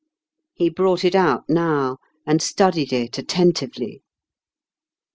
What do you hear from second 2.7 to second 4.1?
it at tentively.